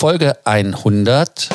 Folge 0.00 0.34
100. 0.46 1.50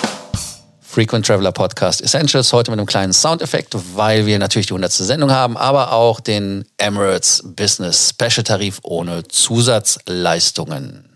Frequent 0.80 1.26
Traveler 1.26 1.52
Podcast 1.52 2.00
Essentials. 2.00 2.54
Heute 2.54 2.70
mit 2.70 2.80
einem 2.80 2.86
kleinen 2.86 3.12
Soundeffekt, 3.12 3.76
weil 3.96 4.28
wir 4.28 4.38
natürlich 4.38 4.68
die 4.68 4.74
100. 4.74 4.92
Sendung 4.92 5.32
haben, 5.32 5.58
aber 5.58 5.92
auch 5.94 6.20
den 6.20 6.64
Emirates 6.78 7.42
Business 7.44 8.12
Special 8.12 8.44
Tarif 8.44 8.82
ohne 8.84 9.28
Zusatzleistungen. 9.28 11.10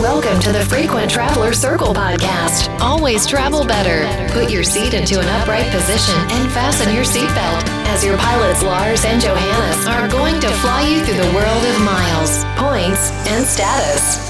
Welcome 0.00 0.38
to 0.38 0.52
the 0.52 0.64
Frequent 0.68 1.10
Traveler 1.10 1.52
Circle 1.52 1.92
podcast. 1.92 2.70
Always 2.80 3.26
travel 3.26 3.64
better. 3.64 4.06
Put 4.32 4.48
your 4.48 4.62
seat 4.62 4.94
into 4.94 5.18
an 5.18 5.26
upright 5.42 5.68
position 5.72 6.14
and 6.30 6.48
fasten 6.52 6.94
your 6.94 7.04
seatbelt 7.04 7.68
as 7.92 8.04
your 8.04 8.16
pilots 8.16 8.62
Lars 8.62 9.04
and 9.04 9.20
Johannes 9.20 9.88
are 9.88 10.06
going 10.06 10.38
to 10.38 10.48
fly 10.62 10.82
you 10.82 11.04
through 11.04 11.20
the 11.20 11.34
world 11.34 11.64
of 11.64 11.80
miles, 11.80 12.44
points, 12.54 13.10
and 13.26 13.44
status. 13.44 14.29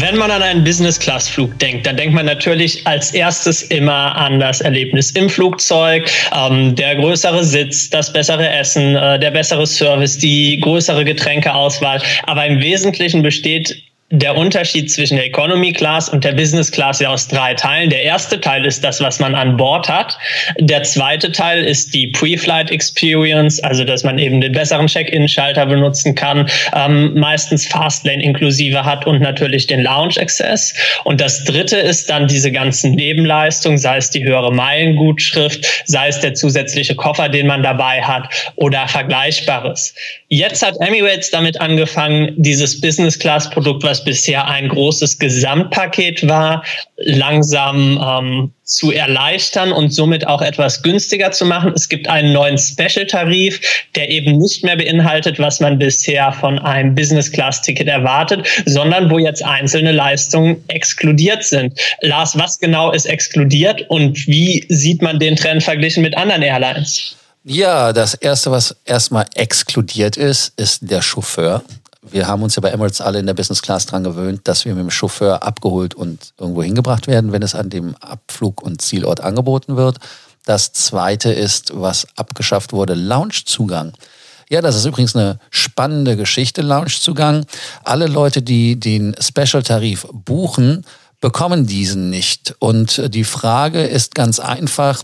Wenn 0.00 0.16
man 0.16 0.30
an 0.30 0.42
einen 0.42 0.64
Business-Class-Flug 0.64 1.58
denkt, 1.58 1.86
dann 1.86 1.98
denkt 1.98 2.14
man 2.14 2.24
natürlich 2.24 2.86
als 2.86 3.12
erstes 3.12 3.64
immer 3.64 4.16
an 4.16 4.40
das 4.40 4.62
Erlebnis 4.62 5.10
im 5.10 5.28
Flugzeug, 5.28 6.10
ähm, 6.34 6.74
der 6.74 6.96
größere 6.96 7.44
Sitz, 7.44 7.90
das 7.90 8.10
bessere 8.10 8.48
Essen, 8.48 8.96
äh, 8.96 9.18
der 9.18 9.30
bessere 9.30 9.66
Service, 9.66 10.16
die 10.16 10.58
größere 10.60 11.04
Getränkeauswahl. 11.04 12.00
Aber 12.22 12.46
im 12.46 12.60
Wesentlichen 12.62 13.22
besteht 13.22 13.82
der 14.12 14.36
Unterschied 14.36 14.90
zwischen 14.90 15.16
der 15.16 15.26
Economy 15.26 15.72
Class 15.72 16.08
und 16.08 16.24
der 16.24 16.32
Business 16.32 16.72
Class 16.72 16.98
ja 16.98 17.10
aus 17.10 17.28
drei 17.28 17.54
Teilen. 17.54 17.90
Der 17.90 18.02
erste 18.02 18.40
Teil 18.40 18.66
ist 18.66 18.82
das, 18.82 19.00
was 19.00 19.20
man 19.20 19.36
an 19.36 19.56
Bord 19.56 19.88
hat. 19.88 20.18
Der 20.58 20.82
zweite 20.82 21.30
Teil 21.30 21.62
ist 21.62 21.94
die 21.94 22.08
Pre-Flight 22.08 22.72
Experience, 22.72 23.62
also 23.62 23.84
dass 23.84 24.02
man 24.02 24.18
eben 24.18 24.40
den 24.40 24.50
besseren 24.50 24.88
Check-in-Schalter 24.88 25.64
benutzen 25.66 26.16
kann, 26.16 26.50
ähm, 26.74 27.14
meistens 27.14 27.68
Fastlane 27.68 28.20
inklusive 28.20 28.84
hat 28.84 29.06
und 29.06 29.20
natürlich 29.20 29.68
den 29.68 29.80
Lounge 29.80 30.14
Access. 30.20 30.74
Und 31.04 31.20
das 31.20 31.44
dritte 31.44 31.76
ist 31.76 32.10
dann 32.10 32.26
diese 32.26 32.50
ganzen 32.50 32.96
Nebenleistungen, 32.96 33.78
sei 33.78 33.98
es 33.98 34.10
die 34.10 34.24
höhere 34.24 34.52
Meilengutschrift, 34.52 35.84
sei 35.84 36.08
es 36.08 36.18
der 36.18 36.34
zusätzliche 36.34 36.96
Koffer, 36.96 37.28
den 37.28 37.46
man 37.46 37.62
dabei 37.62 38.02
hat 38.02 38.28
oder 38.56 38.88
Vergleichbares. 38.88 39.94
Jetzt 40.26 40.66
hat 40.66 40.74
Emirates 40.80 41.30
damit 41.30 41.60
angefangen, 41.60 42.32
dieses 42.36 42.80
Business 42.80 43.16
Class 43.16 43.48
Produkt, 43.50 43.84
was 43.84 43.99
bisher 44.04 44.46
ein 44.48 44.68
großes 44.68 45.18
Gesamtpaket 45.18 46.26
war, 46.28 46.64
langsam 46.96 48.00
ähm, 48.02 48.52
zu 48.64 48.92
erleichtern 48.92 49.72
und 49.72 49.92
somit 49.92 50.26
auch 50.26 50.42
etwas 50.42 50.82
günstiger 50.82 51.32
zu 51.32 51.44
machen. 51.44 51.72
Es 51.74 51.88
gibt 51.88 52.08
einen 52.08 52.32
neuen 52.32 52.56
Special-Tarif, 52.56 53.60
der 53.96 54.10
eben 54.10 54.38
nicht 54.38 54.62
mehr 54.62 54.76
beinhaltet, 54.76 55.38
was 55.38 55.60
man 55.60 55.78
bisher 55.78 56.32
von 56.32 56.58
einem 56.58 56.94
Business-Class-Ticket 56.94 57.88
erwartet, 57.88 58.46
sondern 58.66 59.10
wo 59.10 59.18
jetzt 59.18 59.44
einzelne 59.44 59.92
Leistungen 59.92 60.62
exkludiert 60.68 61.42
sind. 61.42 61.78
Lars, 62.00 62.38
was 62.38 62.58
genau 62.58 62.92
ist 62.92 63.06
exkludiert 63.06 63.84
und 63.88 64.26
wie 64.26 64.64
sieht 64.68 65.02
man 65.02 65.18
den 65.18 65.36
Trend 65.36 65.62
verglichen 65.62 66.02
mit 66.02 66.16
anderen 66.16 66.42
Airlines? 66.42 67.16
Ja, 67.42 67.92
das 67.92 68.14
Erste, 68.14 68.50
was 68.50 68.76
erstmal 68.84 69.26
exkludiert 69.34 70.16
ist, 70.16 70.52
ist 70.56 70.80
der 70.82 71.00
Chauffeur 71.00 71.62
wir 72.02 72.26
haben 72.26 72.42
uns 72.42 72.56
ja 72.56 72.60
bei 72.60 72.70
Emirates 72.70 73.00
alle 73.00 73.18
in 73.18 73.26
der 73.26 73.34
Business 73.34 73.62
Class 73.62 73.86
dran 73.86 74.04
gewöhnt, 74.04 74.42
dass 74.44 74.64
wir 74.64 74.74
mit 74.74 74.82
dem 74.82 74.90
Chauffeur 74.90 75.42
abgeholt 75.42 75.94
und 75.94 76.32
irgendwo 76.38 76.62
hingebracht 76.62 77.06
werden, 77.06 77.32
wenn 77.32 77.42
es 77.42 77.54
an 77.54 77.70
dem 77.70 77.94
Abflug- 77.96 78.62
und 78.62 78.80
Zielort 78.80 79.20
angeboten 79.20 79.76
wird. 79.76 79.98
Das 80.46 80.72
zweite 80.72 81.30
ist, 81.32 81.72
was 81.74 82.06
abgeschafft 82.16 82.72
wurde, 82.72 82.94
Loungezugang. 82.94 83.92
Ja, 84.48 84.62
das 84.62 84.76
ist 84.76 84.86
übrigens 84.86 85.14
eine 85.14 85.38
spannende 85.50 86.16
Geschichte, 86.16 86.62
Loungezugang. 86.62 87.44
Alle 87.84 88.06
Leute, 88.06 88.42
die 88.42 88.80
den 88.80 89.14
Special-Tarif 89.20 90.08
buchen, 90.12 90.84
bekommen 91.20 91.66
diesen 91.66 92.10
nicht. 92.10 92.56
Und 92.58 93.14
die 93.14 93.24
Frage 93.24 93.82
ist 93.82 94.14
ganz 94.14 94.40
einfach, 94.40 95.02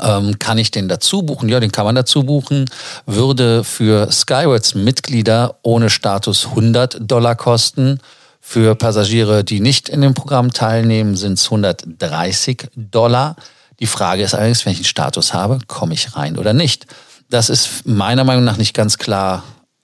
ähm, 0.00 0.38
kann 0.38 0.58
ich 0.58 0.70
den 0.70 0.88
dazu 0.88 1.22
buchen? 1.22 1.48
Ja, 1.48 1.60
den 1.60 1.72
kann 1.72 1.84
man 1.84 1.94
dazu 1.94 2.24
buchen. 2.24 2.66
Würde 3.06 3.64
für 3.64 4.10
Skywards 4.10 4.74
Mitglieder 4.74 5.56
ohne 5.62 5.90
Status 5.90 6.46
100 6.46 6.98
Dollar 7.00 7.34
kosten. 7.34 8.00
Für 8.40 8.74
Passagiere, 8.74 9.44
die 9.44 9.60
nicht 9.60 9.88
in 9.88 10.00
dem 10.00 10.14
Programm 10.14 10.52
teilnehmen, 10.52 11.16
sind 11.16 11.34
es 11.34 11.44
130 11.44 12.68
Dollar. 12.74 13.36
Die 13.80 13.86
Frage 13.86 14.22
ist 14.22 14.34
allerdings, 14.34 14.64
wenn 14.64 14.72
ich 14.72 14.78
einen 14.78 14.84
Status 14.84 15.34
habe, 15.34 15.58
komme 15.66 15.94
ich 15.94 16.16
rein 16.16 16.38
oder 16.38 16.52
nicht? 16.52 16.86
Das 17.30 17.48
ist 17.48 17.86
meiner 17.86 18.24
Meinung 18.24 18.44
nach 18.44 18.56
nicht 18.56 18.74
ganz 18.74 18.98
klar 18.98 19.42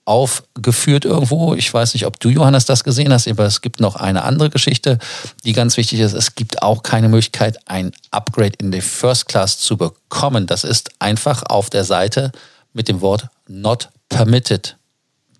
aufgeführt 0.09 1.05
irgendwo. 1.05 1.53
Ich 1.53 1.71
weiß 1.71 1.93
nicht, 1.93 2.07
ob 2.07 2.19
du, 2.19 2.29
Johannes, 2.29 2.65
das 2.65 2.83
gesehen 2.83 3.13
hast, 3.13 3.27
aber 3.27 3.45
es 3.45 3.61
gibt 3.61 3.79
noch 3.79 3.95
eine 3.95 4.23
andere 4.23 4.49
Geschichte, 4.49 4.97
die 5.45 5.53
ganz 5.53 5.77
wichtig 5.77 5.99
ist. 5.99 6.13
Es 6.13 6.33
gibt 6.33 6.63
auch 6.63 6.81
keine 6.81 7.09
Möglichkeit, 7.09 7.59
ein 7.67 7.91
Upgrade 8.09 8.53
in 8.57 8.71
die 8.71 8.81
First 8.81 9.27
Class 9.27 9.59
zu 9.59 9.77
bekommen. 9.77 10.47
Das 10.47 10.63
ist 10.63 10.89
einfach 10.97 11.43
auf 11.43 11.69
der 11.69 11.83
Seite 11.83 12.31
mit 12.73 12.87
dem 12.87 13.01
Wort 13.01 13.27
not 13.47 13.89
permitted 14.09 14.77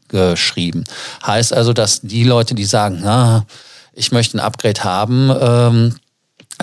geschrieben. 0.08 0.84
Heißt 1.26 1.52
also, 1.52 1.74
dass 1.74 2.02
die 2.02 2.24
Leute, 2.24 2.54
die 2.54 2.66
sagen, 2.66 3.00
na, 3.02 3.48
ich 3.94 4.12
möchte 4.12 4.38
ein 4.38 4.40
Upgrade 4.40 4.84
haben, 4.84 5.32
ähm, 5.42 5.96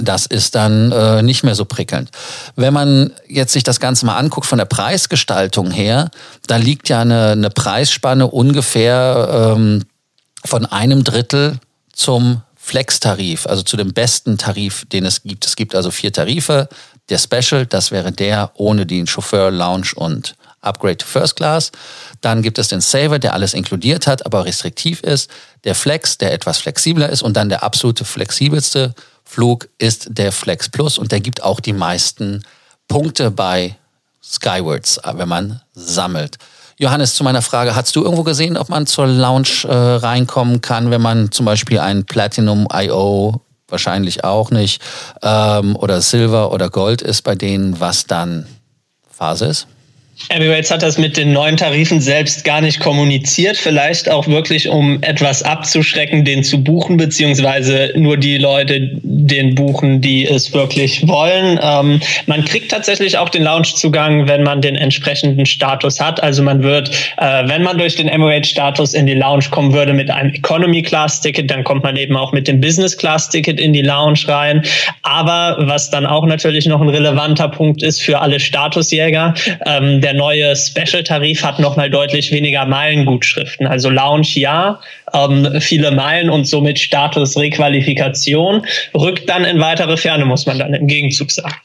das 0.01 0.27
ist 0.27 0.55
dann 0.55 0.93
äh, 0.93 1.23
nicht 1.23 1.43
mehr 1.43 1.55
so 1.55 1.65
prickelnd. 1.65 2.11
Wenn 2.55 2.75
man 2.75 3.12
jetzt 3.29 3.53
sich 3.53 3.62
das 3.62 3.81
Ganze 3.81 4.07
mal 4.07 4.17
anguckt 4.17 4.47
von 4.47 4.59
der 4.59 4.67
Preisgestaltung 4.67 5.71
her, 5.71 6.11
da 6.47 6.57
liegt 6.57 6.89
ja 6.89 7.01
eine, 7.01 7.31
eine 7.31 7.51
Preisspanne 7.51 8.27
ungefähr 8.27 9.55
ähm, 9.57 9.84
von 10.45 10.67
einem 10.67 11.03
Drittel 11.03 11.59
zum 11.93 12.43
Flex-Tarif, 12.57 13.47
also 13.47 13.62
zu 13.62 13.77
dem 13.77 13.93
besten 13.95 14.39
Tarif, 14.39 14.84
den 14.87 15.07
es 15.07 15.23
gibt. 15.23 15.47
Es 15.47 15.57
gibt 15.57 15.75
also 15.75 15.91
vier 15.91 16.13
Tarife. 16.13 16.69
Der 17.09 17.19
Special, 17.19 17.65
das 17.65 17.91
wäre 17.93 18.13
der 18.13 18.51
ohne 18.55 18.87
den 18.87 19.07
Chauffeur, 19.07 19.51
Lounge 19.51 19.93
und 19.95 20.34
Upgrade 20.61 20.99
to 20.99 21.07
First 21.07 21.37
Class. 21.37 21.71
Dann 22.21 22.43
gibt 22.43 22.59
es 22.59 22.69
den 22.69 22.81
Saver, 22.81 23.19
der 23.19 23.34
alles 23.34 23.55
inkludiert 23.55 24.07
hat, 24.07 24.27
aber 24.27 24.45
restriktiv 24.45 25.01
ist. 25.03 25.31
Der 25.65 25.77
Flex, 25.77 26.19
der 26.19 26.33
etwas 26.33 26.59
flexibler 26.59 27.09
ist. 27.09 27.23
Und 27.23 27.37
dann 27.37 27.49
der 27.49 27.63
absolute 27.63 28.05
flexibelste 28.05 28.95
Flug 29.27 29.69
ist 29.77 30.07
der 30.11 30.33
Flex 30.33 30.71
Plus 30.71 30.97
und 30.97 31.13
der 31.13 31.21
gibt 31.21 31.43
auch 31.43 31.61
die 31.61 31.73
meisten 31.75 32.43
Punkte 32.89 33.31
bei 33.31 33.77
Skywards, 34.23 35.01
wenn 35.05 35.29
man 35.29 35.61
sammelt. 35.75 36.39
Johannes, 36.79 37.15
zu 37.15 37.25
meiner 37.25 37.43
Frage, 37.43 37.75
hast 37.75 37.97
du 37.97 38.03
irgendwo 38.03 38.23
gesehen, 38.23 38.57
ob 38.57 38.69
man 38.69 38.87
zur 38.87 39.07
Lounge 39.07 39.65
äh, 39.65 39.75
reinkommen 39.75 40.61
kann, 40.61 40.91
wenn 40.91 41.03
man 41.03 41.33
zum 41.33 41.45
Beispiel 41.45 41.81
ein 41.81 42.05
Platinum 42.05 42.69
IO, 42.73 43.41
wahrscheinlich 43.69 44.25
auch 44.25 44.51
nicht, 44.51 44.81
ähm, 45.23 45.75
oder 45.77 46.01
Silver 46.01 46.53
oder 46.53 46.71
Gold 46.71 47.03
ist 47.03 47.23
bei 47.23 47.35
denen, 47.35 47.81
was 47.81 48.07
dann 48.07 48.47
Phase 49.11 49.47
ist? 49.47 49.67
Emirates 50.28 50.71
hat 50.71 50.82
das 50.82 50.97
mit 50.97 51.16
den 51.16 51.32
neuen 51.32 51.56
Tarifen 51.56 52.00
selbst 52.00 52.43
gar 52.43 52.60
nicht 52.60 52.81
kommuniziert, 52.81 53.56
vielleicht 53.56 54.10
auch 54.10 54.27
wirklich, 54.27 54.69
um 54.69 55.03
etwas 55.03 55.43
abzuschrecken, 55.43 56.25
den 56.25 56.43
zu 56.43 56.65
buchen, 56.65 56.97
beziehungsweise 56.97 57.93
nur 57.97 58.16
die 58.16 58.38
Leute 58.38 58.91
den 59.03 59.54
buchen, 59.54 60.00
die 60.00 60.27
es 60.27 60.53
wirklich 60.54 61.06
wollen. 61.06 61.60
Ähm, 61.62 62.00
man 62.27 62.44
kriegt 62.44 62.71
tatsächlich 62.71 63.19
auch 63.19 63.28
den 63.28 63.43
Loungezugang, 63.43 64.27
wenn 64.27 64.43
man 64.43 64.62
den 64.62 64.75
entsprechenden 64.75 65.44
Status 65.44 66.00
hat. 66.00 66.22
Also 66.22 66.43
man 66.43 66.62
wird, 66.62 66.91
äh, 67.19 67.47
wenn 67.47 67.62
man 67.62 67.77
durch 67.77 67.94
den 67.94 68.09
Emirates-Status 68.09 68.94
in 68.94 69.06
die 69.06 69.15
Lounge 69.15 69.44
kommen 69.50 69.75
würde 69.75 69.93
mit 69.93 70.10
einem 70.10 70.33
Economy-Class-Ticket, 70.33 71.50
dann 71.50 71.62
kommt 71.62 71.83
man 71.83 71.97
eben 71.97 72.16
auch 72.16 72.33
mit 72.33 72.48
dem 72.48 72.60
Business-Class-Ticket 72.60 73.60
in 73.60 73.75
die 73.75 73.83
Lounge 73.83 74.21
rein. 74.27 74.62
Aber 75.03 75.56
was 75.60 75.91
dann 75.91 76.06
auch 76.06 76.25
natürlich 76.27 76.66
noch 76.66 76.81
ein 76.81 76.88
relevanter 76.88 77.48
Punkt 77.48 77.83
ist 77.83 78.03
für 78.03 78.21
alle 78.21 78.41
Statusjäger, 78.41 79.34
ähm, 79.66 80.00
der 80.06 80.15
neue 80.15 80.55
Special-Tarif 80.55 81.43
hat 81.43 81.59
nochmal 81.59 81.91
deutlich 81.91 82.31
weniger 82.31 82.65
Meilengutschriften. 82.65 83.67
Also 83.67 83.91
Lounge 83.91 84.28
ja, 84.34 84.78
ähm, 85.12 85.61
viele 85.61 85.91
Meilen 85.91 86.31
und 86.31 86.47
somit 86.47 86.78
Status 86.78 87.37
Requalifikation. 87.37 88.65
Rückt 88.95 89.28
dann 89.28 89.45
in 89.45 89.59
weitere 89.59 89.97
Ferne, 89.97 90.25
muss 90.25 90.47
man 90.47 90.60
dann 90.60 90.75
im 90.75 90.86
Gegenzug 90.86 91.33
sagen. 91.33 91.57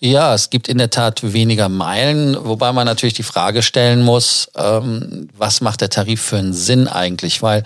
Ja, 0.00 0.34
es 0.34 0.50
gibt 0.50 0.68
in 0.68 0.76
der 0.76 0.90
Tat 0.90 1.32
weniger 1.32 1.70
Meilen, 1.70 2.36
wobei 2.38 2.74
man 2.74 2.84
natürlich 2.84 3.14
die 3.14 3.22
Frage 3.22 3.62
stellen 3.62 4.02
muss, 4.02 4.50
ähm, 4.54 5.30
was 5.34 5.62
macht 5.62 5.80
der 5.80 5.88
Tarif 5.88 6.20
für 6.20 6.36
einen 6.36 6.52
Sinn 6.52 6.86
eigentlich? 6.86 7.40
Weil 7.40 7.62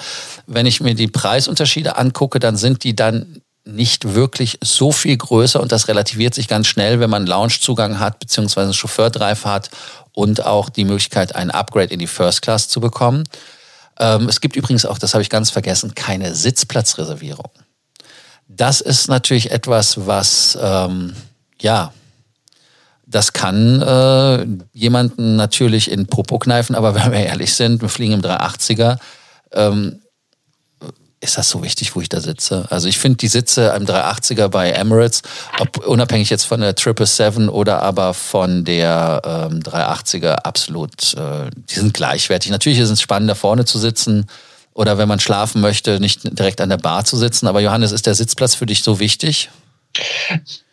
wenn 0.47 0.67
ich 0.67 0.81
mir 0.81 0.94
die 0.94 1.09
Preisunterschiede 1.09 1.97
angucke, 1.97 2.38
dann 2.38 2.56
sind 2.56 2.85
die 2.85 2.94
dann 2.94 3.40
nicht 3.75 4.14
wirklich 4.14 4.58
so 4.62 4.93
viel 4.93 5.17
größer 5.17 5.61
und 5.61 5.72
das 5.72 5.88
relativiert 5.88 6.34
sich 6.34 6.49
ganz 6.49 6.67
schnell, 6.67 7.00
wenn 7.00 7.11
man 7.11 7.26
Loungezugang 7.26 7.99
hat, 8.00 8.19
beziehungsweise 8.19 8.67
einen 8.67 8.75
Chauffeur-Drive 8.75 9.44
hat 9.44 9.70
und 10.12 10.44
auch 10.44 10.69
die 10.69 10.84
Möglichkeit, 10.84 11.34
ein 11.34 11.50
Upgrade 11.50 11.93
in 11.93 11.99
die 11.99 12.06
First 12.06 12.43
Class 12.43 12.69
zu 12.69 12.81
bekommen. 12.81 13.25
Ähm, 13.99 14.28
es 14.28 14.40
gibt 14.40 14.56
übrigens 14.56 14.87
auch, 14.87 14.99
das 14.99 15.14
habe 15.14 15.22
ich 15.22 15.31
ganz 15.31 15.50
vergessen, 15.50 15.94
keine 15.94 16.34
Sitzplatzreservierung. 16.34 17.50
Das 18.49 18.81
ist 18.81 19.08
natürlich 19.08 19.52
etwas, 19.52 20.06
was, 20.06 20.58
ähm, 20.61 21.14
ja, 21.61 21.93
das 23.06 23.32
kann 23.32 23.82
äh, 23.82 24.46
jemanden 24.72 25.37
natürlich 25.37 25.90
in 25.90 26.06
Popo 26.06 26.38
kneifen, 26.38 26.75
aber 26.75 26.94
wenn 26.96 27.12
wir 27.12 27.20
ehrlich 27.20 27.55
sind, 27.55 27.82
wir 27.82 27.88
fliegen 27.88 28.14
im 28.14 28.22
380er, 28.22 28.99
ähm, 29.52 30.00
ist 31.20 31.37
das 31.37 31.50
so 31.50 31.62
wichtig, 31.62 31.94
wo 31.94 32.00
ich 32.00 32.08
da 32.08 32.20
sitze? 32.20 32.67
Also 32.70 32.88
ich 32.88 32.99
finde 32.99 33.19
die 33.19 33.28
Sitze 33.28 33.75
im 33.76 33.84
380er 33.84 34.49
bei 34.49 34.70
Emirates, 34.70 35.22
ob, 35.58 35.87
unabhängig 35.87 36.31
jetzt 36.31 36.44
von 36.44 36.61
der 36.61 36.75
777 36.76 37.50
oder 37.50 37.82
aber 37.82 38.14
von 38.14 38.64
der 38.64 39.20
ähm, 39.25 39.61
380er, 39.61 40.32
absolut, 40.32 41.14
äh, 41.14 41.50
die 41.55 41.75
sind 41.75 41.93
gleichwertig. 41.93 42.50
Natürlich 42.50 42.78
ist 42.78 42.90
es 42.90 43.02
spannend, 43.02 43.28
da 43.28 43.34
vorne 43.34 43.67
zu 43.67 43.78
sitzen 43.78 44.26
oder 44.72 44.96
wenn 44.96 45.08
man 45.08 45.20
schlafen 45.20 45.61
möchte, 45.61 46.00
nicht 46.00 46.38
direkt 46.38 46.61
an 46.61 46.70
der 46.70 46.78
Bar 46.78 47.05
zu 47.05 47.19
sitzen. 47.19 47.46
Aber 47.46 47.61
Johannes, 47.61 47.93
ist 47.93 48.06
der 48.06 48.14
Sitzplatz 48.14 48.55
für 48.55 48.67
dich 48.67 48.82
so 48.82 48.99
wichtig? 48.99 49.50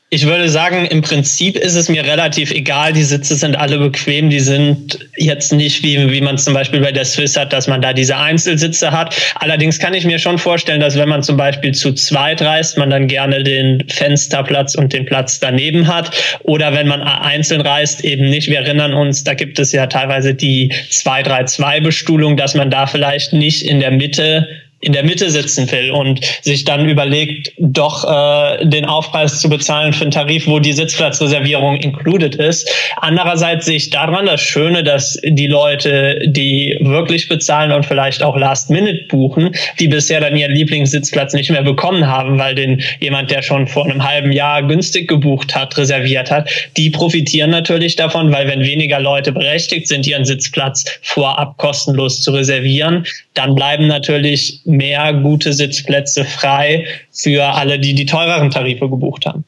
Ich 0.09 0.25
würde 0.25 0.47
sagen, 0.47 0.85
im 0.85 1.01
Prinzip 1.01 1.57
ist 1.57 1.75
es 1.75 1.89
mir 1.89 2.01
relativ 2.05 2.51
egal. 2.51 2.93
Die 2.93 3.03
Sitze 3.03 3.35
sind 3.35 3.57
alle 3.57 3.77
bequem. 3.77 4.29
Die 4.29 4.39
sind 4.39 4.99
jetzt 5.17 5.51
nicht 5.51 5.83
wie, 5.83 6.09
wie 6.09 6.21
man 6.21 6.37
zum 6.37 6.53
Beispiel 6.53 6.79
bei 6.79 6.93
der 6.93 7.03
Swiss 7.03 7.35
hat, 7.35 7.51
dass 7.51 7.67
man 7.67 7.81
da 7.81 7.91
diese 7.91 8.15
Einzelsitze 8.15 8.93
hat. 8.93 9.13
Allerdings 9.35 9.79
kann 9.79 9.93
ich 9.93 10.05
mir 10.05 10.17
schon 10.17 10.37
vorstellen, 10.37 10.79
dass 10.79 10.95
wenn 10.95 11.09
man 11.09 11.23
zum 11.23 11.35
Beispiel 11.35 11.73
zu 11.73 11.91
zweit 11.91 12.41
reist, 12.41 12.77
man 12.77 12.89
dann 12.89 13.07
gerne 13.09 13.43
den 13.43 13.83
Fensterplatz 13.89 14.75
und 14.75 14.93
den 14.93 15.05
Platz 15.05 15.41
daneben 15.41 15.87
hat. 15.87 16.11
Oder 16.43 16.73
wenn 16.73 16.87
man 16.87 17.01
einzeln 17.01 17.59
reist, 17.59 18.05
eben 18.05 18.29
nicht. 18.29 18.49
Wir 18.49 18.59
erinnern 18.59 18.93
uns, 18.93 19.25
da 19.25 19.33
gibt 19.33 19.59
es 19.59 19.73
ja 19.73 19.87
teilweise 19.87 20.33
die 20.33 20.71
232-Bestuhlung, 20.89 22.37
dass 22.37 22.55
man 22.55 22.71
da 22.71 22.87
vielleicht 22.87 23.33
nicht 23.33 23.61
in 23.61 23.81
der 23.81 23.91
Mitte 23.91 24.47
in 24.79 24.93
der 24.93 25.03
Mitte 25.03 25.29
sitzen 25.31 25.69
will 25.71 25.89
und 25.89 26.23
sich 26.41 26.63
dann 26.63 26.87
überlegt, 26.87 27.51
doch 27.57 28.03
äh, 28.03 28.65
den 28.65 28.85
Aufpreis 28.85 29.41
zu 29.41 29.49
bezahlen 29.49 29.91
für 29.91 30.03
einen 30.03 30.11
Tarif, 30.11 30.45
wo 30.45 30.59
die 30.59 30.73
Sitzplatzreservierung 30.73 31.77
included 31.77 32.35
ist. 32.35 32.69
Andererseits 32.97 33.65
sehe 33.65 33.77
ich 33.77 33.89
daran 33.89 34.27
das 34.27 34.39
Schöne, 34.39 34.83
dass 34.83 35.19
die 35.23 35.47
Leute, 35.47 36.19
die 36.27 36.77
wirklich 36.81 37.27
bezahlen 37.27 37.71
und 37.71 37.85
vielleicht 37.85 38.21
auch 38.21 38.37
Last 38.37 38.69
Minute 38.69 39.05
buchen, 39.09 39.51
die 39.79 39.87
bisher 39.87 40.21
dann 40.21 40.35
ihren 40.35 40.53
Lieblingssitzplatz 40.53 41.33
nicht 41.33 41.49
mehr 41.49 41.63
bekommen 41.63 42.05
haben, 42.05 42.37
weil 42.37 42.53
den 42.53 42.81
jemand, 42.99 43.31
der 43.31 43.41
schon 43.41 43.67
vor 43.67 43.85
einem 43.85 44.07
halben 44.07 44.31
Jahr 44.31 44.61
günstig 44.61 45.07
gebucht 45.07 45.55
hat, 45.55 45.75
reserviert 45.77 46.29
hat, 46.29 46.49
die 46.77 46.91
profitieren 46.91 47.49
natürlich 47.49 47.95
davon, 47.95 48.31
weil 48.31 48.47
wenn 48.47 48.61
weniger 48.61 48.99
Leute 48.99 49.31
berechtigt 49.31 49.87
sind, 49.87 50.05
ihren 50.05 50.25
Sitzplatz 50.25 50.85
vorab 51.01 51.57
kostenlos 51.57 52.21
zu 52.21 52.31
reservieren, 52.31 53.05
dann 53.33 53.55
bleiben 53.55 53.87
natürlich 53.87 54.61
mehr 54.67 55.13
gute 55.13 55.53
Sitzplätze 55.53 56.25
frei 56.25 56.85
für 57.11 57.43
alle, 57.45 57.79
die 57.79 57.95
die 57.95 58.05
teureren 58.05 58.51
Tarife 58.51 58.89
gebucht 58.89 59.25
haben. 59.25 59.45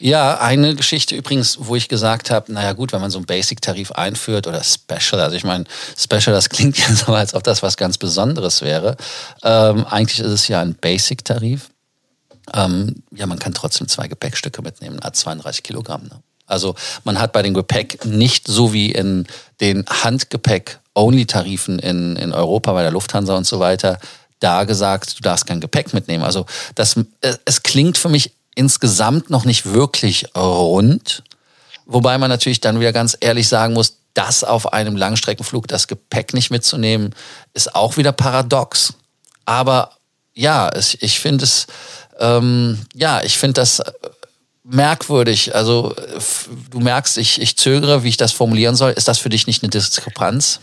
Ja, 0.00 0.38
eine 0.38 0.76
Geschichte 0.76 1.16
übrigens, 1.16 1.58
wo 1.60 1.74
ich 1.74 1.88
gesagt 1.88 2.30
habe, 2.30 2.52
naja 2.52 2.72
gut, 2.72 2.92
wenn 2.92 3.00
man 3.00 3.10
so 3.10 3.18
einen 3.18 3.26
Basic-Tarif 3.26 3.90
einführt 3.92 4.46
oder 4.46 4.62
Special, 4.62 5.20
also 5.20 5.34
ich 5.34 5.42
meine, 5.42 5.64
Special, 5.96 6.34
das 6.34 6.48
klingt 6.48 6.78
ja 6.88 6.94
so, 6.94 7.12
als 7.12 7.34
ob 7.34 7.42
das 7.42 7.62
was 7.62 7.76
ganz 7.76 7.98
Besonderes 7.98 8.62
wäre. 8.62 8.96
Ähm, 9.42 9.84
eigentlich 9.86 10.20
ist 10.20 10.26
es 10.26 10.48
ja 10.48 10.60
ein 10.60 10.74
Basic-Tarif. 10.74 11.70
Ähm, 12.54 13.02
ja, 13.14 13.26
man 13.26 13.40
kann 13.40 13.54
trotzdem 13.54 13.88
zwei 13.88 14.06
Gepäckstücke 14.06 14.62
mitnehmen, 14.62 15.00
hat 15.02 15.16
32 15.16 15.64
Kilogramm. 15.64 16.04
Ne? 16.04 16.22
Also 16.46 16.76
man 17.04 17.20
hat 17.20 17.32
bei 17.32 17.42
dem 17.42 17.54
Gepäck 17.54 18.04
nicht 18.04 18.46
so 18.46 18.72
wie 18.72 18.92
in 18.92 19.26
den 19.60 19.84
Handgepäck-Only-Tarifen 19.86 21.80
in, 21.80 22.16
in 22.16 22.32
Europa 22.32 22.72
bei 22.72 22.82
der 22.82 22.92
Lufthansa 22.92 23.36
und 23.36 23.46
so 23.46 23.58
weiter 23.58 23.98
da 24.40 24.64
gesagt, 24.64 25.18
du 25.18 25.22
darfst 25.22 25.46
kein 25.46 25.60
Gepäck 25.60 25.94
mitnehmen. 25.94 26.24
Also 26.24 26.46
das, 26.74 26.96
äh, 27.20 27.34
es 27.44 27.62
klingt 27.62 27.98
für 27.98 28.08
mich 28.08 28.32
insgesamt 28.54 29.30
noch 29.30 29.44
nicht 29.44 29.72
wirklich 29.72 30.34
rund. 30.36 31.22
Wobei 31.86 32.18
man 32.18 32.28
natürlich 32.28 32.60
dann 32.60 32.80
wieder 32.80 32.92
ganz 32.92 33.16
ehrlich 33.20 33.48
sagen 33.48 33.74
muss, 33.74 33.98
das 34.14 34.42
auf 34.42 34.72
einem 34.72 34.96
Langstreckenflug 34.96 35.68
das 35.68 35.86
Gepäck 35.86 36.34
nicht 36.34 36.50
mitzunehmen, 36.50 37.14
ist 37.54 37.74
auch 37.74 37.96
wieder 37.96 38.12
paradox. 38.12 38.94
Aber 39.44 39.92
ja, 40.34 40.68
es, 40.68 40.96
ich 41.00 41.20
finde 41.20 41.44
es, 41.44 41.66
ähm, 42.18 42.84
ja, 42.94 43.22
ich 43.22 43.38
finde 43.38 43.54
das 43.54 43.80
merkwürdig. 44.64 45.54
Also 45.54 45.94
du 46.70 46.80
merkst, 46.80 47.16
ich, 47.18 47.40
ich 47.40 47.56
zögere, 47.56 48.02
wie 48.02 48.08
ich 48.08 48.16
das 48.16 48.32
formulieren 48.32 48.76
soll. 48.76 48.90
Ist 48.90 49.08
das 49.08 49.18
für 49.18 49.28
dich 49.28 49.46
nicht 49.46 49.62
eine 49.62 49.70
Diskrepanz? 49.70 50.60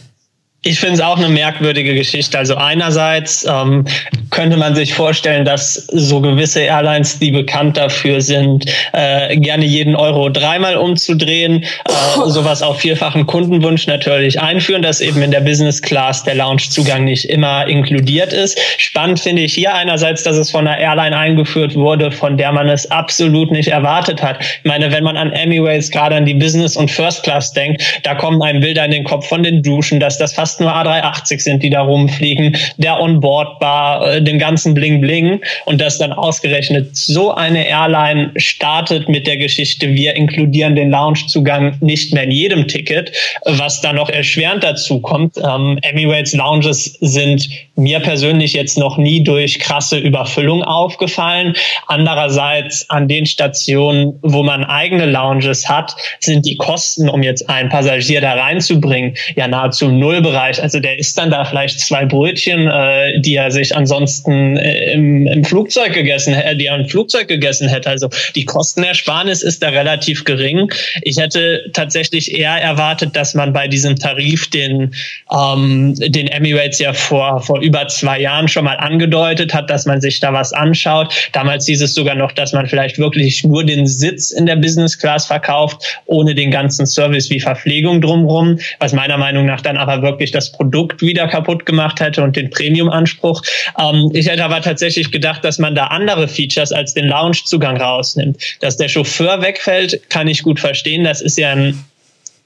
Ich 0.67 0.79
finde 0.79 0.95
es 0.95 1.01
auch 1.01 1.17
eine 1.17 1.29
merkwürdige 1.29 1.93
Geschichte. 1.93 2.39
Also 2.39 2.55
einerseits 2.55 3.45
ähm, 3.47 3.85
könnte 4.31 4.57
man 4.57 4.73
sich 4.73 4.95
vorstellen, 4.95 5.45
dass 5.45 5.75
so 5.91 6.19
gewisse 6.19 6.61
Airlines, 6.61 7.19
die 7.19 7.29
bekannt 7.29 7.77
dafür 7.77 8.19
sind, 8.19 8.65
äh, 8.93 9.37
gerne 9.37 9.63
jeden 9.63 9.95
Euro 9.95 10.27
dreimal 10.29 10.75
umzudrehen, 10.77 11.61
äh, 11.63 12.29
sowas 12.29 12.63
auf 12.63 12.79
vierfachen 12.79 13.27
Kundenwunsch 13.27 13.85
natürlich 13.85 14.41
einführen, 14.41 14.81
dass 14.81 15.01
eben 15.01 15.21
in 15.21 15.29
der 15.29 15.41
Business 15.41 15.83
Class 15.83 16.23
der 16.23 16.33
Loungezugang 16.33 17.03
nicht 17.03 17.25
immer 17.25 17.67
inkludiert 17.67 18.33
ist. 18.33 18.59
Spannend 18.79 19.19
finde 19.19 19.43
ich 19.43 19.53
hier 19.53 19.71
einerseits, 19.71 20.23
dass 20.23 20.35
es 20.35 20.49
von 20.49 20.67
einer 20.67 20.79
Airline 20.79 21.15
eingeführt 21.15 21.75
wurde, 21.75 22.11
von 22.11 22.37
der 22.37 22.51
man 22.51 22.69
es 22.69 22.89
absolut 22.89 23.51
nicht 23.51 23.67
erwartet 23.67 24.23
hat. 24.23 24.39
Ich 24.41 24.63
meine, 24.63 24.91
wenn 24.91 25.03
man 25.03 25.15
an 25.15 25.31
Emirates 25.31 25.91
gerade 25.91 26.15
an 26.15 26.25
die 26.25 26.33
Business 26.33 26.75
und 26.75 26.89
First 26.89 27.21
Class 27.21 27.53
denkt, 27.53 27.83
da 28.01 28.15
kommen 28.15 28.41
einem 28.41 28.61
Bilder 28.61 28.83
in 28.83 28.91
den 28.91 29.03
Kopf 29.03 29.27
von 29.27 29.43
den 29.43 29.61
Duschen, 29.61 29.99
dass 29.99 30.17
das 30.17 30.33
fast 30.33 30.54
fast 30.55 30.61
nur 30.61 30.73
A380 30.73 31.39
sind, 31.39 31.63
die 31.63 31.69
da 31.69 31.81
rumfliegen, 31.81 32.55
der 32.77 32.99
Onboard-Bar, 32.99 34.15
äh, 34.15 34.21
dem 34.21 34.39
ganzen 34.39 34.73
Bling-Bling 34.73 35.41
und 35.65 35.81
dass 35.81 35.97
dann 35.97 36.13
ausgerechnet 36.13 36.95
so 36.95 37.33
eine 37.33 37.67
Airline 37.67 38.31
startet 38.37 39.09
mit 39.09 39.27
der 39.27 39.37
Geschichte, 39.37 39.93
wir 39.93 40.15
inkludieren 40.15 40.75
den 40.75 40.91
Loungezugang 40.91 41.77
nicht 41.81 42.13
mehr 42.13 42.23
in 42.23 42.31
jedem 42.31 42.67
Ticket, 42.67 43.11
was 43.45 43.81
dann 43.81 43.95
noch 43.95 44.09
erschwerend 44.09 44.63
dazu 44.63 44.99
kommt. 44.99 45.37
Ähm, 45.37 45.77
Emirates 45.81 46.33
Lounges 46.33 46.97
sind 47.01 47.49
mir 47.75 47.99
persönlich 47.99 48.53
jetzt 48.53 48.77
noch 48.77 48.97
nie 48.97 49.23
durch 49.23 49.59
krasse 49.59 49.97
Überfüllung 49.97 50.63
aufgefallen. 50.63 51.55
Andererseits 51.87 52.89
an 52.89 53.07
den 53.07 53.25
Stationen, 53.25 54.17
wo 54.21 54.43
man 54.43 54.63
eigene 54.63 55.05
Lounges 55.05 55.67
hat, 55.67 55.95
sind 56.19 56.45
die 56.45 56.55
Kosten, 56.55 57.09
um 57.09 57.23
jetzt 57.23 57.49
einen 57.49 57.69
Passagier 57.69 58.21
da 58.21 58.33
reinzubringen, 58.33 59.15
ja 59.35 59.47
nahezu 59.47 59.89
null 59.89 60.21
Bereich. 60.21 60.61
Also 60.61 60.79
der 60.79 60.97
isst 60.97 61.17
dann 61.17 61.31
da 61.31 61.43
vielleicht 61.45 61.79
zwei 61.79 62.05
Brötchen, 62.05 62.67
äh, 62.67 63.19
die 63.19 63.35
er 63.35 63.51
sich 63.51 63.75
ansonsten 63.75 64.57
äh, 64.57 64.93
im, 64.93 65.27
im 65.27 65.43
Flugzeug 65.43 65.93
gegessen 65.93 66.33
hätte, 66.33 66.55
die 66.55 66.67
er 66.67 66.79
im 66.79 66.87
Flugzeug 66.87 67.27
gegessen 67.27 67.67
hätte. 67.67 67.89
Also 67.89 68.09
die 68.35 68.45
Kostenersparnis 68.45 69.43
ist 69.43 69.61
da 69.61 69.69
relativ 69.69 70.23
gering. 70.23 70.71
Ich 71.01 71.17
hätte 71.17 71.65
tatsächlich 71.73 72.33
eher 72.33 72.55
erwartet, 72.61 73.15
dass 73.15 73.33
man 73.33 73.51
bei 73.51 73.67
diesem 73.67 73.95
Tarif 73.97 74.49
den, 74.49 74.93
ähm, 75.31 75.93
den 75.95 76.27
Emirates 76.27 76.79
ja 76.79 76.93
vor, 76.93 77.41
vor 77.41 77.61
über 77.65 77.87
zwei 77.87 78.19
Jahren 78.19 78.47
schon 78.47 78.65
mal 78.65 78.77
angedeutet 78.77 79.53
hat, 79.53 79.69
dass 79.69 79.85
man 79.85 79.99
sich 80.01 80.19
da 80.19 80.31
was 80.31 80.53
anschaut. 80.53 81.29
Damals 81.33 81.65
hieß 81.65 81.81
es 81.81 81.95
sogar 81.95 82.15
noch, 82.15 82.31
dass 82.31 82.53
man 82.53 82.67
vielleicht 82.67 82.99
wirklich 82.99 83.43
nur 83.43 83.63
den 83.63 83.87
Sitz 83.87 84.29
in 84.29 84.45
der 84.45 84.55
Business 84.55 84.97
Class 84.97 85.25
verkauft, 85.25 85.99
ohne 86.05 86.35
den 86.35 86.51
ganzen 86.51 86.85
Service 86.85 87.29
wie 87.29 87.39
Verpflegung 87.39 88.01
drumherum, 88.01 88.59
was 88.79 88.93
meiner 88.93 89.17
Meinung 89.17 89.45
nach 89.45 89.61
dann 89.61 89.77
aber 89.77 90.03
wirklich 90.03 90.31
das 90.31 90.51
Produkt 90.51 91.01
wieder 91.01 91.27
kaputt 91.27 91.65
gemacht 91.65 91.99
hätte 91.99 92.23
und 92.23 92.35
den 92.35 92.51
Premium-Anspruch. 92.51 93.41
Ähm, 93.79 94.11
ich 94.13 94.29
hätte 94.29 94.45
aber 94.45 94.61
tatsächlich 94.61 95.11
gedacht, 95.11 95.43
dass 95.43 95.57
man 95.57 95.73
da 95.73 95.87
andere 95.87 96.27
Features 96.27 96.71
als 96.71 96.93
den 96.93 97.07
Lounge-Zugang 97.07 97.77
rausnimmt. 97.81 98.37
Dass 98.59 98.77
der 98.77 98.89
Chauffeur 98.89 99.41
wegfällt, 99.41 100.09
kann 100.09 100.27
ich 100.27 100.43
gut 100.43 100.59
verstehen. 100.59 101.03
Das 101.03 101.21
ist 101.21 101.37
ja 101.37 101.51
ein 101.51 101.83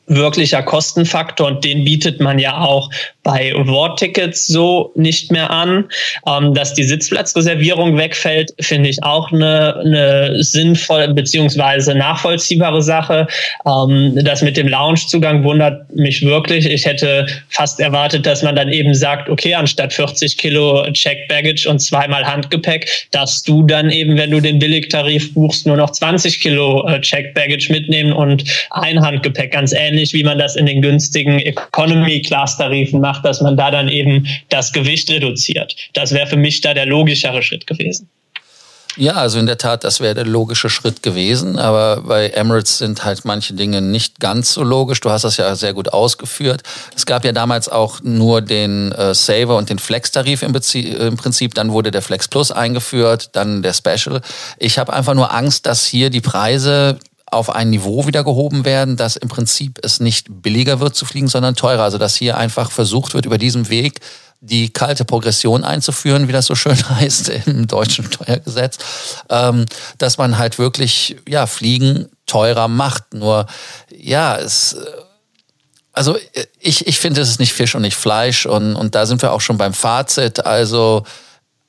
wirklicher 0.10 0.64
Kostenfaktor 0.64 1.48
und 1.48 1.64
den 1.64 1.86
bietet 1.86 2.20
man 2.20 2.40
ja 2.40 2.60
auch 2.60 2.90
bei 3.24 3.54
Worttickets 3.56 4.48
so 4.48 4.92
nicht 4.96 5.32
mehr 5.32 5.52
an. 5.52 5.86
Ähm, 6.28 6.54
dass 6.54 6.74
die 6.74 6.84
Sitzplatzreservierung 6.84 7.96
wegfällt, 7.96 8.54
finde 8.60 8.90
ich 8.90 9.04
auch 9.04 9.32
eine, 9.32 9.76
eine 9.78 10.44
sinnvolle 10.44 11.14
beziehungsweise 11.14 11.94
nachvollziehbare 11.94 12.82
Sache. 12.82 13.28
Ähm, 13.68 14.18
das 14.24 14.42
mit 14.42 14.58
dem 14.58 14.68
Loungezugang 14.68 15.44
wundert 15.44 15.94
mich 15.96 16.26
wirklich. 16.26 16.66
Ich 16.66 16.86
hätte 16.86 17.28
fast 17.50 17.80
erwartet, 17.80 18.26
dass 18.26 18.42
man 18.42 18.56
dann 18.56 18.70
eben 18.70 18.96
sagt, 18.96 19.30
okay, 19.30 19.54
anstatt 19.54 19.94
40 19.94 20.38
Kilo 20.38 20.90
Check 20.94 21.28
Baggage 21.28 21.68
und 21.70 21.80
zweimal 21.80 22.26
Handgepäck, 22.26 23.08
dass 23.12 23.44
du 23.44 23.64
dann 23.64 23.92
eben, 23.92 24.18
wenn 24.18 24.32
du 24.32 24.40
den 24.40 24.58
Billigtarif 24.58 25.34
buchst, 25.36 25.68
nur 25.68 25.78
noch 25.78 25.92
20 25.92 26.40
Kilo 26.40 26.88
äh, 26.88 27.00
Check 27.02 27.36
Baggage 27.36 27.72
mitnehmen 27.72 28.12
und 28.12 28.44
ein 28.72 29.00
Handgepäck. 29.00 29.52
Ganz 29.52 29.72
ähnlich, 29.72 29.99
wie 30.14 30.24
man 30.24 30.40
das 30.40 30.56
in 30.56 30.66
den 30.66 30.82
günstigen 30.82 31.40
Economy 31.40 32.22
Class 32.22 32.58
Tarifen 32.58 33.02
macht 33.02 33.10
macht, 33.10 33.26
dass 33.26 33.42
man 33.42 33.58
da 33.58 33.72
dann 33.72 33.90
eben 33.90 34.28
das 34.50 34.72
Gewicht 34.72 35.10
reduziert. 35.10 35.76
Das 35.94 36.12
wäre 36.12 36.28
für 36.28 36.38
mich 36.38 36.62
da 36.62 36.74
der 36.74 36.86
logischere 36.86 37.42
Schritt 37.44 37.68
gewesen. 37.68 38.10
Ja, 38.98 39.14
also 39.14 39.40
in 39.40 39.46
der 39.46 39.58
Tat, 39.58 39.84
das 39.84 40.02
wäre 40.02 40.16
der 40.16 40.26
logische 40.26 40.70
Schritt 40.70 41.04
gewesen. 41.04 41.58
Aber 41.58 42.02
bei 42.02 42.30
Emirates 42.30 42.80
sind 42.80 43.06
halt 43.06 43.24
manche 43.24 43.54
Dinge 43.54 43.82
nicht 43.82 44.20
ganz 44.20 44.54
so 44.54 44.64
logisch. 44.64 45.00
Du 45.00 45.10
hast 45.10 45.22
das 45.22 45.38
ja 45.38 45.56
sehr 45.56 45.74
gut 45.74 45.94
ausgeführt. 45.94 46.64
Es 46.96 47.06
gab 47.06 47.24
ja 47.24 47.32
damals 47.32 47.70
auch 47.70 48.02
nur 48.02 48.42
den 48.42 48.92
äh, 48.92 49.14
Saver 49.14 49.58
und 49.58 49.70
den 49.70 49.80
Flex-Tarif 49.80 50.42
im, 50.42 50.54
im, 50.54 51.18
Prinzip. 51.18 51.54
Dann 51.54 51.72
wurde 51.72 51.92
der 51.92 52.02
Flex 52.02 52.28
Plus 52.28 52.52
eingeführt, 52.52 53.30
dann 53.34 53.62
der 53.62 53.74
Special. 53.74 54.22
Ich 54.58 54.78
habe 54.80 54.92
einfach 54.92 55.14
nur 55.14 55.34
Angst, 55.34 55.66
dass 55.66 55.86
hier 55.86 56.10
die 56.10 56.22
Preise 56.22 56.98
auf 57.32 57.50
ein 57.50 57.70
Niveau 57.70 58.08
wieder 58.08 58.24
gehoben 58.24 58.66
werden, 58.66 58.98
dass 58.98 59.16
im 59.16 59.30
Prinzip 59.30 59.80
es 59.84 60.00
nicht 60.00 60.28
billiger 60.42 60.80
wird 60.80 60.96
zu 60.96 61.06
fliegen, 61.06 61.28
sondern 61.28 61.56
teurer. 61.56 61.84
Also 61.84 61.98
dass 61.98 62.16
hier 62.16 62.38
einfach 62.38 62.72
versucht 62.72 63.14
wird, 63.14 63.26
über 63.26 63.38
diesen 63.38 63.70
Weg 63.70 64.00
die 64.42 64.70
kalte 64.70 65.04
Progression 65.04 65.64
einzuführen, 65.64 66.28
wie 66.28 66.32
das 66.32 66.46
so 66.46 66.56
schön 66.56 66.78
heißt 66.90 67.30
im 67.46 67.68
deutschen 67.68 68.06
Steuergesetz, 68.12 68.78
ähm, 69.30 69.66
dass 69.98 70.18
man 70.18 70.38
halt 70.38 70.58
wirklich 70.60 71.18
ja 71.28 71.46
Fliegen 71.46 72.08
teurer 72.26 72.68
macht. 72.68 73.14
Nur 73.14 73.48
ja, 73.92 74.38
es 74.38 74.78
also 75.92 76.18
ich, 76.60 76.88
ich 76.88 76.98
finde, 76.98 77.20
es 77.20 77.30
ist 77.30 77.40
nicht 77.40 77.52
Fisch 77.52 77.76
und 77.76 77.82
nicht 77.82 77.98
Fleisch 77.98 78.46
und, 78.46 78.76
und 78.76 78.96
da 78.96 79.06
sind 79.06 79.22
wir 79.22 79.34
auch 79.34 79.42
schon 79.42 79.58
beim 79.58 79.74
Fazit. 79.74 80.46
Also 80.46 81.04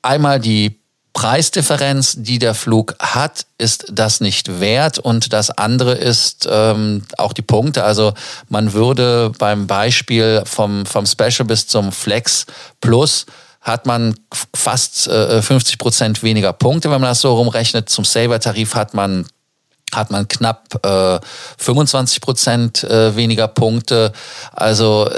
einmal 0.01 0.39
die 0.39 0.80
Preisdifferenz, 1.13 2.15
die 2.17 2.39
der 2.39 2.53
Flug 2.55 2.95
hat, 2.99 3.45
ist 3.57 3.85
das 3.91 4.21
nicht 4.21 4.59
wert. 4.59 4.97
Und 4.97 5.33
das 5.33 5.49
andere 5.49 5.93
ist 5.93 6.47
ähm, 6.49 7.03
auch 7.17 7.33
die 7.33 7.41
Punkte. 7.41 7.83
Also 7.83 8.13
man 8.49 8.73
würde 8.73 9.31
beim 9.37 9.67
Beispiel 9.67 10.43
vom, 10.45 10.85
vom 10.85 11.05
Special 11.05 11.45
bis 11.45 11.67
zum 11.67 11.91
Flex 11.91 12.45
Plus 12.79 13.25
hat 13.61 13.85
man 13.85 14.15
fast 14.55 15.07
äh, 15.07 15.41
50 15.41 15.77
Prozent 15.77 16.23
weniger 16.23 16.53
Punkte, 16.53 16.89
wenn 16.89 17.01
man 17.01 17.11
das 17.11 17.21
so 17.21 17.35
rumrechnet. 17.35 17.89
Zum 17.89 18.05
Saver-Tarif 18.05 18.73
hat 18.73 18.93
man 18.93 19.25
hat 19.93 20.09
man 20.09 20.27
knapp 20.27 20.85
äh, 20.85 21.19
25 21.57 22.21
Prozent 22.21 22.83
äh, 22.85 23.15
weniger 23.15 23.49
Punkte. 23.49 24.13
Also 24.53 25.09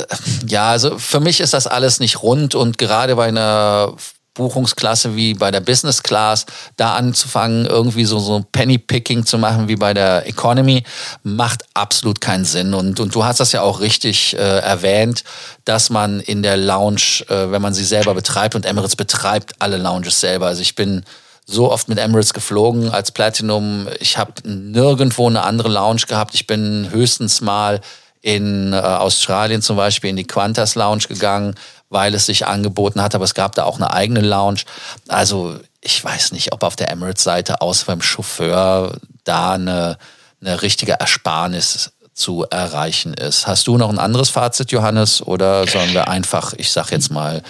ja, 0.48 0.72
also 0.72 0.98
für 0.98 1.20
mich 1.20 1.40
ist 1.40 1.54
das 1.54 1.68
alles 1.68 2.00
nicht 2.00 2.24
rund 2.24 2.56
und 2.56 2.78
gerade 2.78 3.16
bei 3.16 3.28
einer 3.28 3.94
Buchungsklasse 4.34 5.16
wie 5.16 5.34
bei 5.34 5.52
der 5.52 5.60
Business 5.60 6.02
Class, 6.02 6.46
da 6.76 6.96
anzufangen, 6.96 7.66
irgendwie 7.66 8.06
so, 8.06 8.20
so 8.20 8.44
Penny 8.52 8.78
Picking 8.78 9.26
zu 9.26 9.38
machen 9.38 9.68
wie 9.68 9.76
bei 9.76 9.94
der 9.94 10.28
Economy, 10.28 10.84
macht 11.22 11.64
absolut 11.74 12.20
keinen 12.20 12.46
Sinn. 12.46 12.74
Und, 12.74 13.00
und 13.00 13.14
du 13.14 13.24
hast 13.24 13.40
das 13.40 13.52
ja 13.52 13.62
auch 13.62 13.80
richtig 13.80 14.34
äh, 14.34 14.60
erwähnt, 14.60 15.24
dass 15.66 15.90
man 15.90 16.20
in 16.20 16.42
der 16.42 16.58
Lounge, 16.58 17.24
äh, 17.30 17.52
wenn 17.52 17.62
man 17.62 17.74
sie 17.74 17.86
selber 17.86 18.14
betreibt 18.14 18.56
und 18.56 18.66
Emirates 18.66 18.96
betreibt 18.96 19.54
alle 19.60 19.78
Lounges 19.78 20.20
selber. 20.20 20.48
Also 20.48 20.62
ich 20.62 20.76
bin 20.76 21.04
so 21.46 21.72
oft 21.72 21.90
mit 21.90 22.00
Emirates 22.00 22.34
geflogen 22.34 22.90
als 22.90 23.12
Platinum. 23.12 23.88
Ich 24.00 24.18
habe 24.18 24.34
nirgendwo 24.48 25.28
eine 25.28 25.44
andere 25.44 25.70
Lounge 25.70 26.04
gehabt. 26.08 26.34
Ich 26.34 26.48
bin 26.48 26.90
höchstens 26.92 27.42
mal 27.42 27.82
in 28.22 28.72
äh, 28.72 28.78
Australien 28.78 29.62
zum 29.62 29.76
Beispiel 29.76 30.10
in 30.10 30.16
die 30.16 30.24
Qantas 30.24 30.76
Lounge 30.76 31.04
gegangen 31.10 31.56
weil 31.94 32.16
es 32.16 32.26
sich 32.26 32.48
angeboten 32.48 33.02
hat, 33.02 33.14
aber 33.14 33.24
es 33.24 33.36
gab 33.36 33.54
da 33.56 33.64
auch 33.64 33.78
eine 33.78 33.94
eigene 33.94 34.22
Lounge. 34.22 34.62
Also 35.08 35.60
ich 35.80 36.04
weiß 36.04 36.32
nicht, 36.32 36.52
ob 36.52 36.64
auf 36.64 36.76
der 36.76 36.90
Emirates-Seite 36.90 37.62
außer 37.62 37.86
beim 37.86 38.02
Chauffeur 38.02 38.98
da 39.24 39.54
eine, 39.54 39.98
eine 40.42 40.62
richtige 40.64 40.94
Ersparnis 40.94 41.92
zu 42.14 42.46
erreichen 42.50 43.14
ist. 43.14 43.48
Hast 43.48 43.68
du 43.68 43.78
noch 43.78 43.90
ein 43.90 44.00
anderes 44.00 44.30
Fazit, 44.30 44.72
Johannes, 44.72 45.22
oder 45.22 45.68
sollen 45.68 45.94
wir 45.94 46.08
einfach, 46.08 46.54
ich 46.58 46.72
sag 46.72 46.92
jetzt 46.92 47.12
mal, 47.12 47.42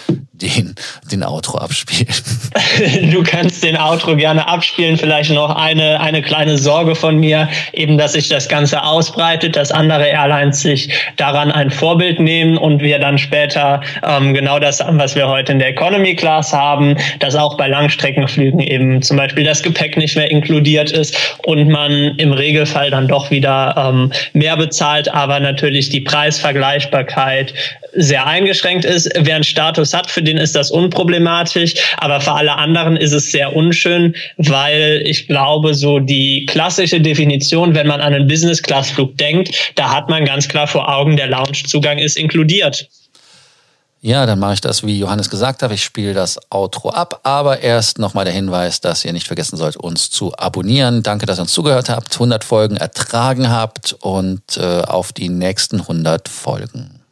den, 0.44 0.76
den 1.12 1.24
Outro 1.24 1.58
abspielen? 1.58 2.14
Du 3.12 3.24
kannst 3.24 3.64
den 3.64 3.78
Outro 3.78 4.16
gerne 4.16 4.48
abspielen. 4.48 4.98
Vielleicht 4.98 5.32
noch 5.32 5.56
eine, 5.56 6.00
eine 6.00 6.22
kleine 6.22 6.58
Sorge 6.58 6.96
von 6.96 7.18
mir, 7.18 7.48
eben, 7.72 7.98
dass 7.98 8.14
sich 8.14 8.30
das 8.30 8.48
Ganze 8.48 8.84
ausbreitet, 8.84 9.56
dass 9.56 9.72
andere 9.72 10.08
Airlines 10.08 10.62
sich 10.62 10.90
daran 11.18 11.52
ein 11.52 11.72
Vorbild 11.72 12.20
nehmen 12.20 12.58
und 12.58 12.82
wir 12.82 13.00
dann 13.00 13.18
später 13.18 13.82
ähm, 14.08 14.34
genau 14.34 14.60
das 14.60 14.80
haben, 14.80 15.00
was 15.00 15.16
wir 15.16 15.28
heute 15.28 15.52
in 15.52 15.60
der 15.60 15.70
Economy 15.70 16.16
Class 16.16 16.54
haben, 16.54 16.96
dass 17.20 17.36
auch 17.36 17.58
bei 17.58 17.68
Langstreckenflügen 17.68 18.60
eben 18.60 19.02
zum 19.02 19.18
Beispiel 19.18 19.44
das 19.44 19.64
Gepäck 19.64 19.98
nicht 19.98 20.16
mehr 20.16 20.30
inkludiert 20.30 20.92
ist 20.92 21.38
und 21.46 21.70
man 21.70 21.92
im 22.18 22.34
Regelfall 22.34 22.90
dann 22.90 23.08
doch 23.08 23.32
wieder 23.32 23.76
ähm, 23.78 24.12
mehr 24.34 24.58
bezahlt, 24.58 25.14
aber 25.14 25.40
natürlich 25.40 25.90
die 25.90 26.02
Preisvergleichbarkeit 26.02 27.54
sehr 27.96 28.26
eingeschränkt 28.26 28.86
ist. 28.86 29.10
Wer 29.16 29.36
einen 29.36 29.44
Status 29.44 29.94
hat, 29.94 30.10
für 30.10 30.24
den 30.24 30.33
ist 30.38 30.56
das 30.56 30.72
unproblematisch, 30.72 31.76
aber 31.98 32.22
für 32.22 32.34
alle 32.34 32.56
anderen 32.56 32.98
ist 32.98 33.14
es 33.14 33.32
sehr 33.32 33.56
unschön, 33.56 34.16
weil 34.38 35.02
ich 35.06 35.28
glaube, 35.28 35.74
so 35.74 36.00
die 36.00 36.46
klassische 36.46 37.02
Definition, 37.02 37.76
wenn 37.76 37.88
man 37.88 38.02
an 38.02 38.14
einen 38.14 38.28
Business-Class-Flug 38.28 39.18
denkt, 39.18 39.74
da 39.76 39.94
hat 39.94 40.10
man 40.10 40.26
ganz 40.26 40.48
klar 40.48 40.68
vor 40.68 40.94
Augen, 40.94 41.18
der 41.18 41.28
Loungezugang 41.28 41.98
ist 41.98 42.18
inkludiert. 42.18 42.88
Ja, 44.06 44.26
dann 44.26 44.38
mache 44.38 44.56
ich 44.56 44.62
das, 44.62 44.86
wie 44.86 45.00
Johannes 45.00 45.30
gesagt 45.30 45.64
hat. 45.64 45.72
Ich 45.72 45.82
spiele 45.82 46.14
das 46.14 46.38
Outro 46.50 46.90
ab. 46.90 47.22
Aber 47.24 47.62
erst 47.62 48.00
nochmal 48.00 48.26
der 48.26 48.34
Hinweis, 48.34 48.82
dass 48.82 49.06
ihr 49.06 49.14
nicht 49.14 49.28
vergessen 49.28 49.56
sollt, 49.56 49.78
uns 49.78 50.10
zu 50.10 50.36
abonnieren. 50.36 51.04
Danke, 51.04 51.26
dass 51.26 51.40
ihr 51.40 51.44
uns 51.44 51.54
zugehört 51.54 51.88
habt, 51.88 52.14
100 52.14 52.44
Folgen 52.44 52.76
ertragen 52.76 53.50
habt 53.50 53.94
und 54.02 54.58
äh, 54.58 54.82
auf 54.82 55.14
die 55.14 55.30
nächsten 55.30 55.80
100 55.80 56.28
Folgen. 56.28 57.03